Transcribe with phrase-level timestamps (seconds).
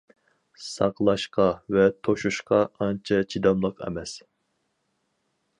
[0.75, 1.45] ساقلاشقا
[1.77, 4.19] ۋە توشۇشقا ئانچە چىداملىق ئەمەس.